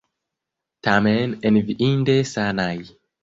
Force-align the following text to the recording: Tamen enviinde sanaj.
Tamen 0.87 1.35
enviinde 1.51 2.17
sanaj. 2.33 2.75